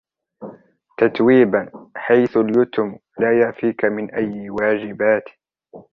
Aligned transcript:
تتويبا: 0.97 1.71
حيث 1.95 2.37
اليُتْمُ 2.37 2.97
لا 3.19 3.39
يعفيك 3.41 3.85
من 3.85 4.11
أي 4.11 4.49
واجبات. 4.49 5.23